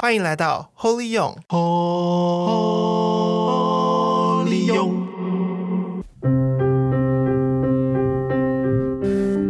[0.00, 1.66] 欢迎来到 Holy 用，Holy
[4.72, 5.08] 用。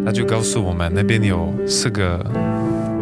[0.07, 2.25] 他就告诉我们，那边有四个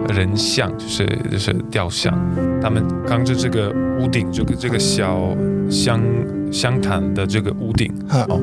[0.08, 2.12] 人像，就是就是雕像，
[2.60, 5.16] 他们扛着这个屋顶，这个这个小
[5.70, 6.02] 香
[6.50, 7.94] 香坛的这个屋顶。
[8.10, 8.42] 哦，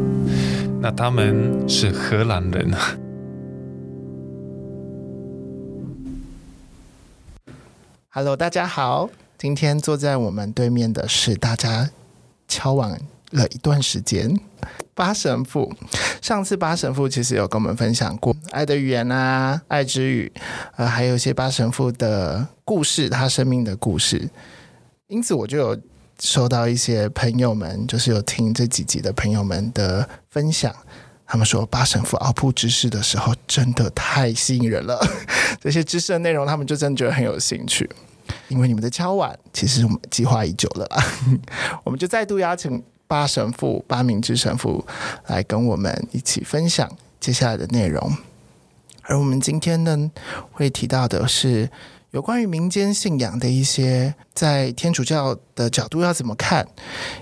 [0.80, 2.72] 那他们是荷兰人。
[8.16, 9.10] Hello，大家好。
[9.40, 11.90] 今天坐在我们对面的是大家
[12.48, 14.40] 敲碗了一段时间，
[14.94, 15.74] 八神父。
[16.22, 20.32] 上次八神父其实有跟我们分享过《爱的语言》啊，《爱之语》，
[20.76, 24.30] 呃，还有一些八神父的故事，他生命的故事。
[25.08, 25.82] 因此，我就有
[26.20, 30.72] 收到一些朋友们，就是有听这几集的朋友们的分享。
[31.34, 35.04] 他们说八神父奥普知识的时候真的太吸引人了，
[35.60, 37.90] 这些知识的内容他们就真的觉得很有兴趣。
[38.50, 41.04] 因为你们的敲碗，其实我们计划已久了啦，
[41.84, 44.86] 我们就再度邀请八神父、八明志神父
[45.26, 46.88] 来跟我们一起分享
[47.20, 48.16] 接下来的内容。
[49.02, 50.12] 而我们今天呢，
[50.52, 51.68] 会提到的是
[52.14, 56.64] 有关于民间信仰的一些，在天主教的角度要怎么看，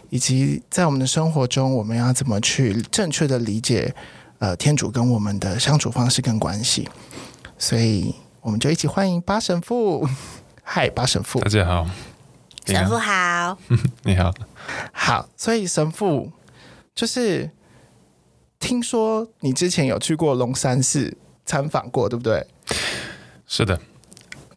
[0.10, 3.96] 以及在我们的生活中我们要怎么去正确的理解，
[4.40, 6.90] 呃，天主跟我们的相处方式跟关系。
[7.58, 10.06] 所以，我们就一起欢迎八神父。
[10.62, 11.90] 嗨，八神父，大家好。
[12.66, 13.58] 神父好，
[14.04, 14.34] 你好。
[14.92, 16.30] 好，所以神父
[16.94, 17.50] 就是
[18.60, 22.46] 听说你之前有去过龙山寺参访过，对不对？
[23.48, 23.80] 是的。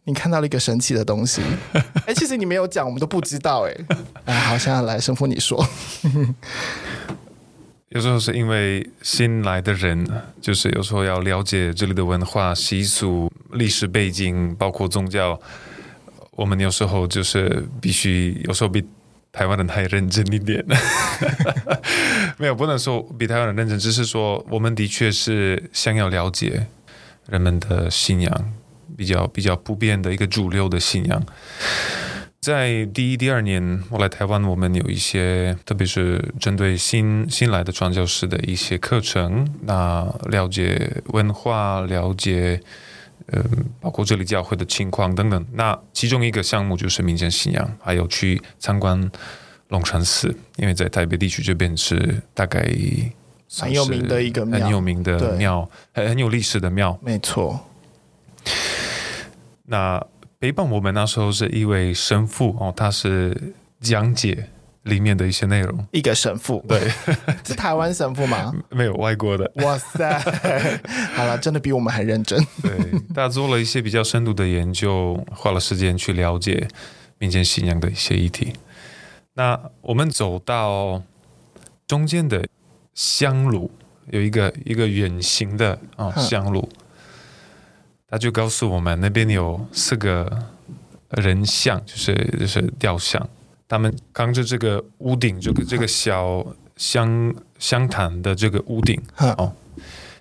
[0.05, 1.41] 你看到了一个神奇的东西。
[1.73, 3.67] 哎、欸，其实你没有讲，我们都不知道。
[3.67, 3.75] 哎，
[4.25, 5.67] 哎，好，现在来神父你说。
[7.89, 10.05] 有时候是因为新来的人，
[10.41, 15.39] 就是有时候要了解这里的文化习俗、历史背景，包括宗教。
[16.31, 18.85] 我们有时候就是必须，有时候比
[19.31, 20.61] 台湾人还认真一点。
[22.37, 26.67] 没有，不能说比台湾人认真，只是说我们的确是想要了解
[27.29, 28.53] 人们的信仰，
[28.97, 31.23] 比较比较普遍的一个主流的信仰。
[32.41, 42.61] 在第一、第二年我来台湾，我们有一些，特别是针对新新来的传教士的一些课程，那了解文化，了解。
[43.31, 43.43] 嗯，
[43.81, 45.45] 包括这里教会的情况等等。
[45.53, 49.09] 那其中一个项目就是民间信仰，还有去参观
[49.69, 50.27] 龙山寺，
[50.57, 52.61] 因为在台北地区这边是大概
[53.49, 56.95] 很有名的一个，很有名的庙，很很有历史的庙。
[57.01, 57.59] 没错。
[59.65, 60.05] 那
[60.39, 64.49] 陪伴我们那时候是一位神父哦，他是讲解。
[64.85, 66.79] 里面的一些内容，一个神父，对，
[67.43, 68.53] 是台湾神父吗？
[68.69, 69.51] 没有，外国的。
[69.55, 70.19] 哇塞，
[71.15, 72.39] 好了，真的比我们还认真。
[72.61, 72.77] 对，
[73.11, 76.67] 他做了一些比较深度的研究，花了时间去了解
[77.17, 78.53] 民间信仰的一些议题。
[79.33, 81.01] 那我们走到
[81.87, 82.47] 中间的
[82.93, 83.71] 香炉，
[84.11, 86.69] 有一个一个圆形的啊、哦、香炉，
[88.09, 90.45] 他就告诉我们那边有四个
[91.09, 93.27] 人像，就是就是雕像。
[93.67, 96.45] 他们扛着这个屋顶，这个这个小
[96.77, 99.51] 香香坛的这个屋顶哦，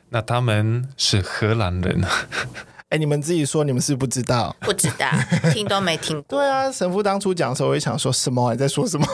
[0.08, 2.02] 那他们是荷兰人。
[2.88, 4.54] 哎，你们自己说，你们是不知道？
[4.60, 5.10] 不知道，
[5.52, 6.38] 听都没听过。
[6.40, 8.52] 对啊，神父当初讲的时候，我也想说什么？
[8.52, 9.06] 你在说什么？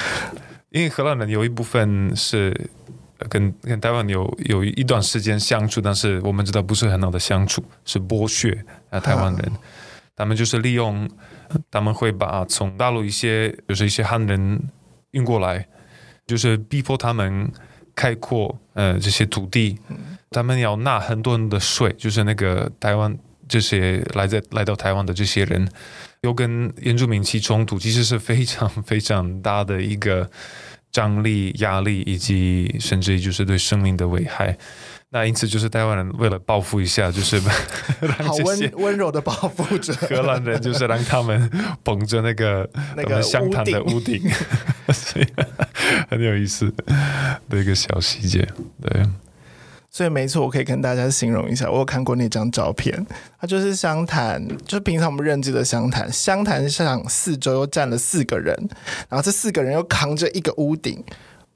[0.70, 2.68] 因为荷兰人有一部分是
[3.28, 8.56] 跟跟台湾有有一段时间相处，但是我们知道不是很好的相处，是剥削
[8.90, 9.52] 啊，台湾人，
[10.16, 11.08] 他们就是利用。
[11.70, 14.58] 他们会把从大陆一些就是一些汉人
[15.10, 15.68] 运过来，
[16.26, 17.52] 就是逼迫他们
[17.94, 19.78] 开阔呃这些土地，
[20.30, 23.14] 他们要纳很多人的税，就是那个台湾
[23.46, 25.70] 这些来在来到台湾的这些人，
[26.22, 30.30] 又跟原住民起冲突，其实是非常非常大的一个
[30.92, 34.56] 张力压力，以及甚至于就是对生命的危害。
[35.14, 37.38] 那因此就是台湾人为了报复一下，就是
[38.24, 39.92] 好温温柔的报复者。
[39.92, 41.50] 荷兰人就是让他们
[41.84, 42.66] 捧着那个
[42.96, 44.22] 那个香坛的屋顶，
[44.92, 45.26] 所以
[46.08, 46.72] 很有意思
[47.50, 48.48] 的一个小细节。
[48.80, 49.02] 对，
[49.92, 53.06] 所以没错，我可以跟大家形容一下，我有看过那张照片，
[53.38, 58.56] 它就是湘潭，就是平常我们认知的湘潭，湘潭上四周又站了四个人，
[59.10, 61.04] 然后这四个人又扛着一个屋顶。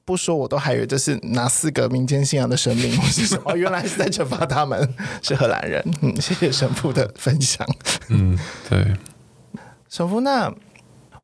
[0.05, 3.53] 不说我都还以为这是哪四个民间信仰的神明，或是什么？
[3.57, 4.87] 原来是在惩罚他们，
[5.21, 5.83] 是荷兰人。
[6.01, 7.67] 嗯，谢谢神父的分享。
[8.07, 8.37] 嗯，
[8.69, 8.93] 对。
[9.89, 10.53] 神父，那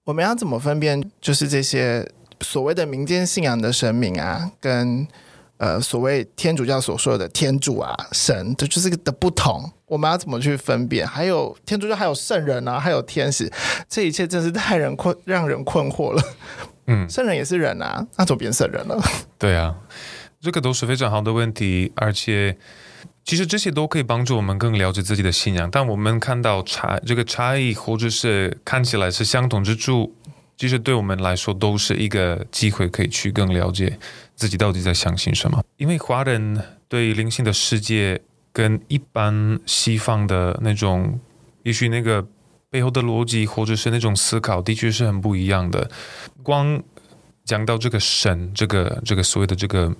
[0.03, 2.05] 我们要怎么分辨，就是这些
[2.41, 5.07] 所谓的民间信仰的神明啊，跟
[5.57, 9.71] 呃所谓天主教所说的天主啊神，这就是个的不同。
[9.85, 11.07] 我们要怎么去分辨？
[11.07, 13.51] 还有天主教还有圣人啊，还有天使，
[13.87, 16.23] 这一切真是太人困让人困惑了。
[16.87, 18.99] 嗯， 圣人也是人啊，那怎么变圣人了？
[19.37, 19.75] 对啊，
[20.41, 22.57] 这个都是非常好的问题，而且
[23.23, 25.69] 其实这些都可以帮助我们更了解自己的信仰。
[25.71, 30.13] 但我们看到差这个差异，或者是看起来是相同之处，
[30.57, 33.99] 其实对我们来说都是一个机会，可以去更了解
[34.35, 35.63] 自己到底在相信什么。
[35.77, 38.21] 因为华人对灵性的世界
[38.51, 41.19] 跟一般西方的那种，
[41.63, 42.27] 也许那个。
[42.73, 45.87] 背后的逻辑或者是那种思考，的确是很不一样的。
[46.41, 46.81] 光
[47.45, 49.95] 讲到这个神，这个这个所谓的这个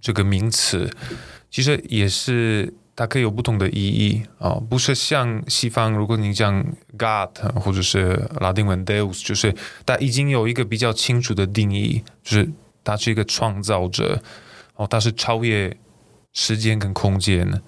[0.00, 0.90] 这个名词，
[1.48, 6.66] 其实也是它可以有不同的意义啊，不是像西方，如果你讲
[6.98, 9.54] God 或者是拉丁文 Deus，就是
[9.86, 12.50] 它已经有一个比较清楚的定义，就是
[12.84, 14.22] 它是一个创造者
[14.76, 15.76] 哦，他是超越
[16.32, 17.62] 时间跟空间。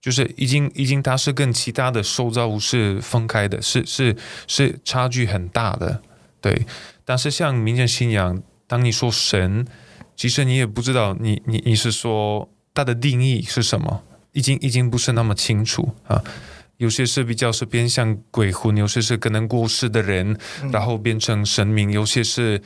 [0.00, 4.16] 就是已经已经，他是跟其他的受造物是分开的，是是
[4.46, 6.00] 是差距很大的，
[6.40, 6.64] 对。
[7.04, 9.66] 但是像民间信仰，当你说神，
[10.14, 16.22] 其实你也不知道你，你你你是说它的定义是什么，已经已经不是那么清楚啊。
[16.76, 20.38] 有些是比较是偏向鬼魂，有些是可能过世的人，
[20.70, 22.62] 然后变成神明，有些是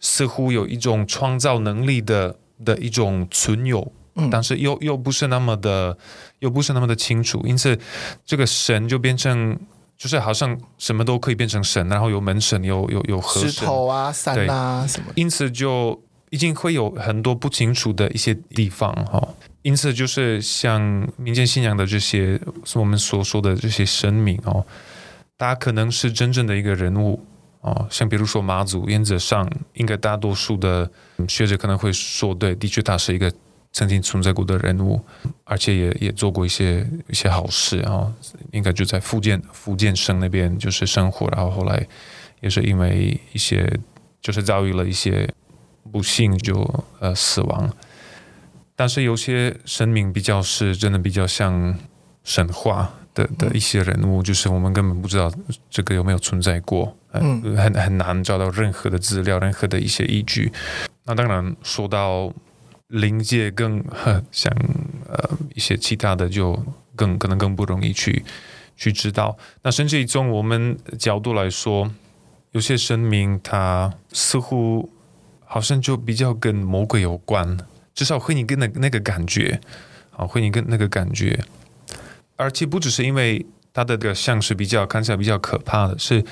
[0.00, 3.92] 似乎有一种创造能力的的一种存有。
[4.32, 5.96] 但是又又不是那么的，
[6.40, 7.78] 又不是那么的清楚，因此
[8.26, 9.56] 这个神就变成，
[9.96, 19.22] 就是好像什么都可以变成神，然后有门神，有有有河神，石头啊、山啊什么，因此就已经会有很多不清楚的一些地方哈。
[19.62, 22.40] 因此就是像民间信仰的这些，
[22.74, 24.66] 我们所说的这些神明哦，
[25.36, 27.24] 大家可能是真正的一个人物
[27.60, 30.90] 哦，像比如说马祖，原则上应该大多数的
[31.28, 33.32] 学者可能会说，对，的确他是一个。
[33.70, 34.98] 曾经存在过的人物，
[35.44, 38.10] 而且也也做过一些一些好事啊，
[38.50, 41.86] 应该就在福建福建省那边就是生活，然后后来
[42.40, 43.70] 也是因为一些
[44.22, 45.28] 就是遭遇了一些
[45.92, 47.70] 不幸就呃死亡。
[48.74, 51.78] 但是有些神明比较是真的比较像
[52.24, 55.30] 神话的的一些人物，就是我们根本不知道
[55.68, 60.52] 这个有没有存在过，嗯，很很难找到任何的资料，任何的一些依据。
[61.04, 62.32] 那当然说到。
[62.90, 63.84] 临界更
[64.32, 64.50] 像
[65.10, 66.58] 呃一些其他的就
[66.96, 68.24] 更可能更不容易去
[68.78, 69.36] 去知道。
[69.62, 71.92] 那甚至于从我们角度来说，
[72.52, 74.88] 有些神明它似乎
[75.44, 77.58] 好像就比较跟魔鬼有关，
[77.94, 79.60] 至少会你跟那那个感觉
[80.16, 81.38] 啊，会你跟那个感觉。
[82.36, 83.44] 而且不只是因为
[83.78, 86.24] 他的这个像是比较看起来比较可怕的是，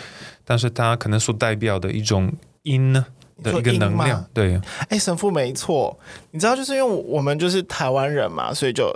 [0.45, 2.33] 但是它可能所代表的一种
[2.63, 3.07] 阴呢。
[3.43, 4.59] 的一个能量，对，
[4.89, 5.95] 哎，神父没错，
[6.31, 8.91] 你知道，就是因为我们就是台湾人嘛，所以就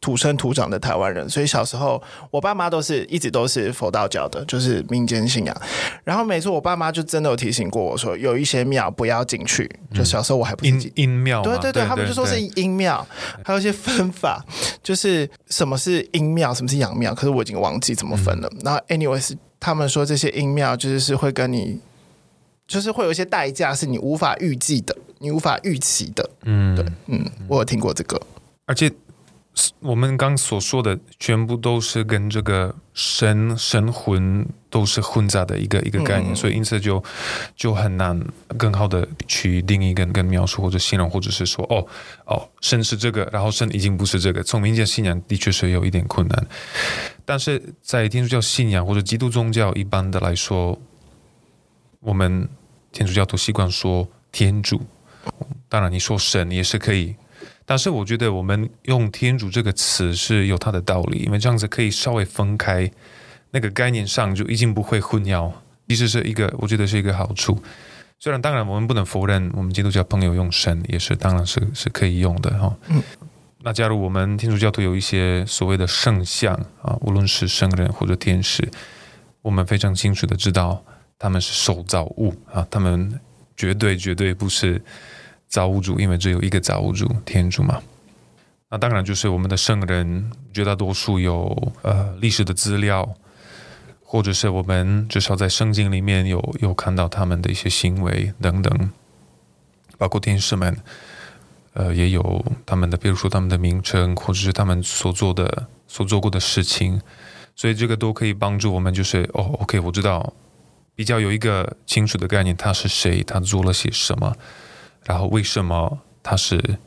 [0.00, 5.56] 土生土长的台湾人，所以小时候我爸妈都是一直都是佛道教的，就是民间信仰。
[6.04, 9.70] 然后每次，我爸妈就真的有提醒过我说，有一些庙不要进去。
[9.92, 13.06] 就小时候我还不是阴阴庙，对对对，他们就说是阴庙，
[13.44, 14.44] 还有一些分法，
[14.82, 18.48] 就是什么是阴庙，什么是阳庙，可是我已经忘记怎么分了。
[18.52, 21.80] 嗯、然后，anyways，他们说这些阴庙就是是会跟你。
[22.70, 26.30] 就是会有一些代价是你无法预计的，你无法预期的。
[26.44, 28.16] 嗯，对，嗯，我有听过这个。
[28.64, 28.88] 而且
[29.80, 37.02] 我们刚所说的全部都是跟这个神神魂都是混杂的一个一个概念，嗯、所以因此就
[37.56, 38.18] 就很难
[38.56, 41.86] 更好的去定义跟跟描述或者形容，或者是说哦
[42.26, 44.42] 哦神是这个，然后神已经不是这个。
[44.42, 46.46] 从民间信仰的确是有一点困难，
[47.24, 50.80] 但是在天主教信仰或者基督宗教一般的来说，
[52.00, 52.48] 我们。
[52.92, 54.82] 天主教徒习惯说天主，
[55.68, 57.14] 当然你说神也是可以，
[57.70, 62.90] 但是我觉得我们用天主这个词是有它的道理，因为这样子可以稍微分开，
[63.52, 65.52] 那个概念上就已经不会混淆，
[65.86, 67.56] 其实是一个我觉得是一个好处。
[68.18, 72.76] 虽然当然我们不能否认，我们基督教朋友用神也是当然是是可以用的哈。
[72.88, 73.00] 嗯，
[73.62, 78.68] 那假如我们天主教徒有一些所谓的圣像啊，无论是圣人或者天使，
[79.42, 80.82] 我们非常清楚的知道。
[81.20, 83.20] 他们是受造物啊，他们
[83.56, 84.82] 绝对绝对不是
[85.50, 87.82] 造物主，因为只有一个造物主，天主嘛。
[88.70, 93.16] 那当然就是我们的圣人，绝大多数有呃历史的资料，
[94.02, 98.90] 或者是我们至少在圣经里面有有看到他们的一些行为等等，
[99.98, 100.76] 包括天使们，
[101.72, 107.02] 呃，也有他们的，比如说他们的名称，或者是他们所做的所做过的事情，
[107.56, 110.32] 所以这个都可以帮助我们，就是哦，OK，我知道。
[110.94, 113.22] 比较有一个清楚的概念，他是谁？
[113.22, 114.36] 他做了些什么？
[115.04, 116.78] 然后为什么他是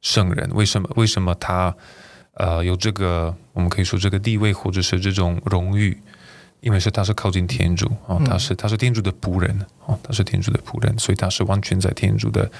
[0.00, 0.88] 圣人，为什么？
[0.96, 1.74] 为什么他
[2.34, 5.96] 呃有这个我们可以说这个地位或者是这种荣誉？
[6.60, 12.50] 因为是他是靠近天主哦，他是他是天主的仆人哦，他是天主的仆人，所以他是完全在天主的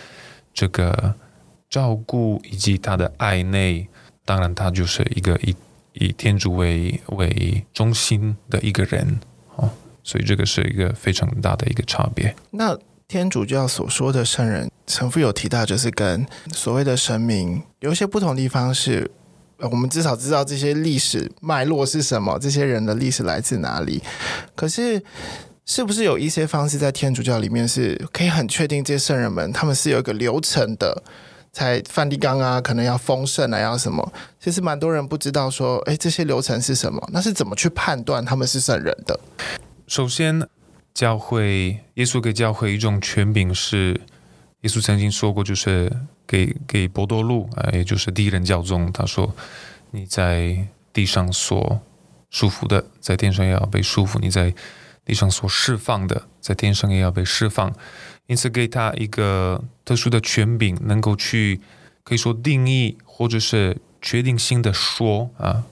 [0.53, 1.15] 这个
[1.69, 3.89] 照顾以及他的爱内。
[4.25, 5.57] 当然，他就是一个以
[5.95, 9.19] 以天主为为中心的一个人
[9.57, 9.71] 哦，
[10.03, 12.35] 所以这个是一个非常大的一个差别。
[12.51, 12.77] 那
[13.09, 19.09] 天主教所说的圣人，神父有提到，就是跟所谓的神明有一些不同地方是，
[19.59, 24.03] 我们至少知道这些历史脉络是什么，这些人的历史来自哪里。
[24.57, 25.01] 可是，
[25.65, 31.03] 是不是有一些方式在天主教里面是可以很确定这些圣人们他们是有一个流程的？
[31.53, 34.13] 才梵蒂冈啊，可能要封圣啊，要什么？
[34.41, 37.09] 其实蛮多人不知道说，哎，这些流程是什么？
[37.13, 39.19] 那是怎么去判断他们是圣人的？
[39.87, 40.47] 首先，
[40.97, 44.01] 教会耶稣给教会一种权柄，是
[44.63, 45.93] 耶稣曾经说过，就是
[46.27, 49.37] 给给伯多禄啊，也就是第一任教宗，他说
[49.93, 51.79] ：“你在地上所
[52.31, 54.55] 束缚的，在天上也要被束缚；你在
[55.05, 57.71] 地上所释放的，在天上也要被释放。”
[58.27, 61.61] 因此，给他一个特殊的权柄，能够去
[62.05, 65.63] 可以说定义或者是决定性的说啊，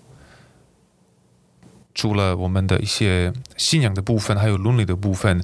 [1.94, 5.42] 除了我们的一些信仰的部分，还有伦理的部分，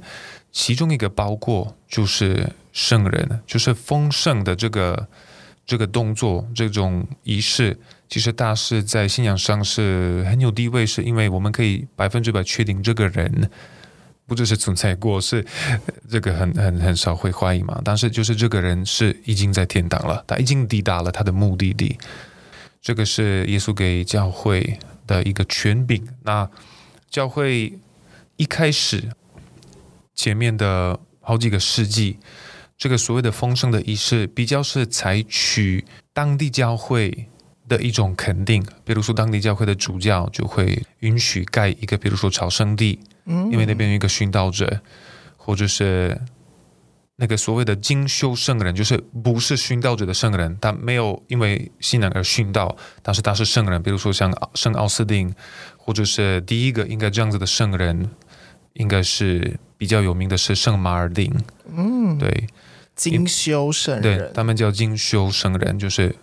[0.50, 5.08] 其中一个包括就是圣人，就是丰盛的这个
[5.64, 7.78] 这个动作，这种仪式，
[8.08, 13.50] 其实大师在信仰上是很有地位，是因为我们可以百分之百确定这个人。
[14.26, 15.44] 不只是存在过，是
[16.08, 17.82] 这个很很很少会怀疑嘛。
[17.84, 21.98] 但是就是这个人是已经在天堂了，他已经抵达了他的目的地。
[22.80, 24.78] 这个是耶稣给教会
[25.10, 26.06] 的一个权柄。
[26.22, 26.48] 那
[27.10, 27.74] 教会
[28.36, 29.10] 一开始
[30.14, 32.18] 前面的好几个世纪，
[32.78, 37.26] 这个所谓的丰盛的仪式，比较是采取当地教会
[37.66, 38.64] 的一种肯定。
[38.84, 43.00] 比如说，当地教会的主教就会允许盖一个，比如说朝圣地。
[43.26, 44.80] 嗯因为那边有一个殉道者，
[45.36, 46.18] 或者是
[47.20, 53.82] 那个所谓的精修圣人，就是不是殉道者的圣人，他没有因为信仰而殉道，但是他是圣人。
[53.82, 55.34] 比如说像圣奥斯定，
[55.76, 58.08] 或者是第一个应该这样子的圣人，
[58.72, 61.30] 应该是比较有名的是圣马尔定。
[61.76, 62.46] 嗯，对，
[62.96, 66.16] 精修圣人，对，他们叫精修圣人，就是。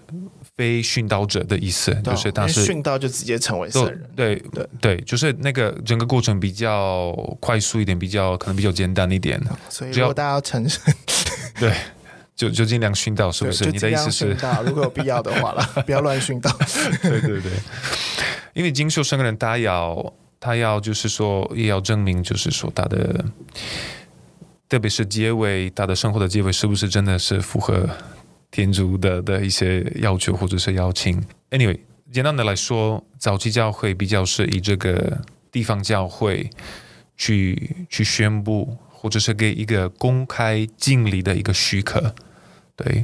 [0.57, 9.39] 非殉道者的意思，就是他是殉道就直接成为圣人，对对对，就是那个整个过程比较快速一点，比较可能比较简单一点。
[9.69, 10.81] 所以如果大家要成圣，
[11.59, 11.71] 对，
[12.35, 13.69] 就就尽量殉道，是不是？
[13.69, 14.35] 你的意思是，
[14.65, 16.51] 如果有必要的话了， 不要乱殉道。
[17.03, 17.51] 对对对，
[18.55, 23.23] 因为精修圣人，他要他要就是说，也要证明，就是说他的，
[24.67, 27.87] 特别是结尾，他的生活的结尾是不是真的是符合。
[28.49, 31.77] 天主的的一些要求或者是邀请，anyway，
[32.11, 36.49] 简单的来说，早期教会比较是以这个地方教会
[37.15, 42.15] 去去宣布，或者是给一个公开敬礼的一个许可。
[42.75, 43.03] 对，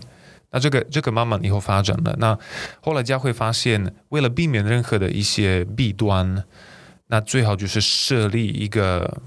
[0.51, 2.15] 那这个这个慢慢以后发展了。
[2.19, 2.37] 那
[2.81, 6.43] 后来教会发现，为了避免任何的一些弊端，
[7.07, 9.21] 那最好就是设立一个。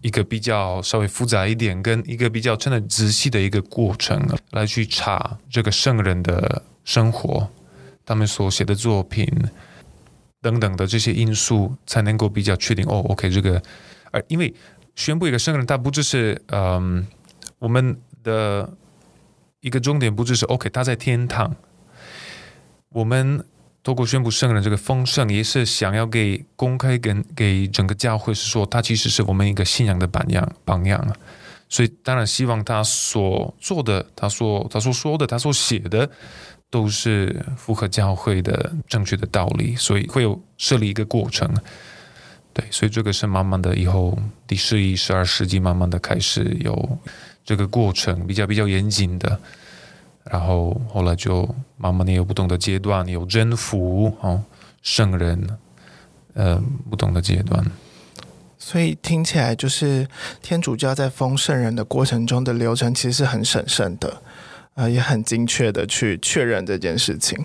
[0.00, 7.48] 一个比较稍微复杂一点，跟一个比较真的仔细的一个过程来去查这个圣人的生活，
[8.04, 9.26] 他们所写的作品
[10.40, 13.04] 等等的这些因素，才能够比较确定哦。
[13.08, 13.62] OK，这个，
[14.10, 14.52] 而因为
[14.94, 17.06] 宣布一个圣人，他不只是嗯，
[17.58, 18.72] 我们的
[19.60, 21.54] 一个重点不只是 OK，他在天堂，
[22.88, 23.44] 我们。
[23.82, 31.16] 透过宣布圣人这个丰盛，也是想要给公开跟给整个教会是说，他其实是我们一个信仰的榜样榜样啊。
[31.68, 36.10] 所以当然希望他所做的，他所他所说的，他所写的，
[36.68, 39.74] 都是符合教会的正确的道理。
[39.76, 41.48] 所以会有设立一个过程，
[42.52, 46.98] 对，所以这个是慢慢的以后第十一、十二世纪慢慢的开始有
[47.44, 49.40] 这个过程，比较比较严谨的。
[50.24, 54.42] 然后后来就慢慢的有不同的阶段，有征服哦，
[54.82, 55.48] 圣人，
[56.34, 57.64] 呃，不同的阶段。
[58.58, 60.06] 所以听起来就是
[60.42, 64.22] 天主教在封圣人的过程中的流程，其实是很审慎的，
[64.74, 67.42] 呃，也很精确的去确认这件事情。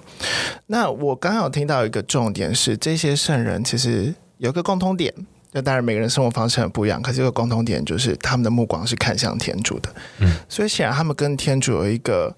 [0.68, 5.12] 那我刚好听到一个重点是，这些圣人其实有个共通点，
[5.54, 9.96] 那当然每个人生活方式很不一样，可是有个共通点就是他们的目光是看向天主的。
[10.20, 12.36] 嗯，所以显然他们跟天主有一个。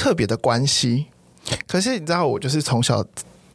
[0.00, 1.04] 特别的关系，
[1.68, 3.04] 可是你知道，我就是从小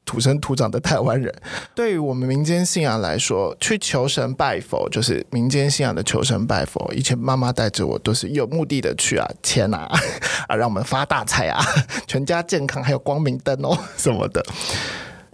[0.06, 1.34] 土生土长的台湾人，
[1.74, 6.94] 对于我们民间信仰来说，去求神拜佛就是民间信仰的求神拜佛。
[6.94, 9.90] 以前妈妈带着我都是有目的的去啊，钱啊，
[10.48, 11.60] 啊，让我们发大财啊，
[12.06, 14.46] 全家健康，还有光明灯哦 什么的。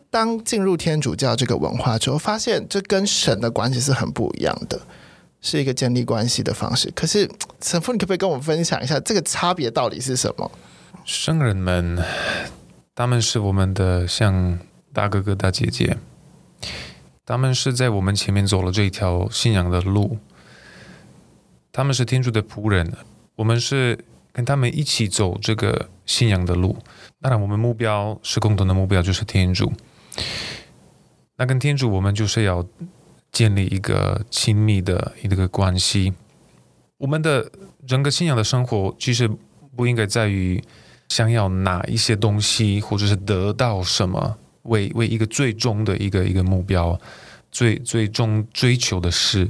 [0.09, 4.79] 当进入天主教这个文化之后，发现这跟神的关系是很不一样的，
[5.41, 6.89] 是一个建立关系的方式。
[6.95, 7.29] 可是
[7.61, 10.49] 神父，你可不可以跟我们分享一下这个差别到底是什么？
[11.05, 12.03] 圣人们。
[12.93, 14.59] 他们是我们的像
[14.93, 15.97] 大哥哥大姐姐，
[17.25, 20.19] 他们是在我们前面走了这一条信仰的路，
[21.71, 22.93] 他们是天主的仆人，
[23.37, 23.97] 我们是
[24.33, 26.77] 跟他们一起走这个信仰的路。
[27.21, 29.71] 当然，我们目标是共同的目标，就是天主。
[31.37, 32.63] 那跟天主，我们就是要
[33.31, 36.13] 建立一个亲密的一个关系。
[36.97, 37.49] 我们的
[37.87, 39.31] 整个信仰的生活，其实
[39.75, 40.61] 不应该在于。
[41.11, 46.97] 想要拿一些东西，或者是得到什么，为为一个最终的一个一个目标，
[47.51, 49.45] 最最终追求的事，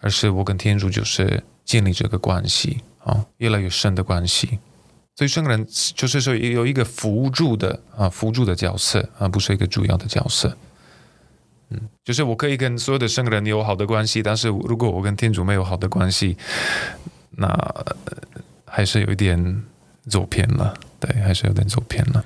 [0.00, 4.58] 而是我跟天主就是建立这个关系啊，越来越深的关系。
[5.14, 10.56] 所以圣人就是说有一个辅助的啊，辅助的角色啊，不是一个主要的角色。
[11.68, 16.36] 嗯，就是我可以跟所有的圣人有好的关系，但是如果我跟天主没有好的关系，
[17.30, 17.46] 那
[18.66, 19.62] 还是有一点。
[20.10, 22.22] 走偏了，对，还是有点走偏了。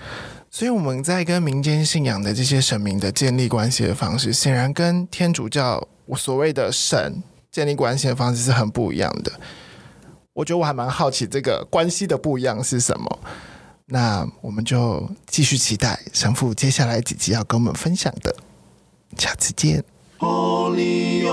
[0.51, 7.23] 所以我们在跟民间信仰的这些神明的建立关系的方式，显然跟天主教我所谓的神
[7.53, 9.33] 建立关系的方式是很不一样的。
[10.33, 13.21] 我觉得我还蛮好奇这个关系的不一样是什么。
[13.87, 18.35] 那我们就继续期待神父接下来几集要跟我们分享的。
[19.19, 19.85] 下次见。
[20.19, 21.25] Holy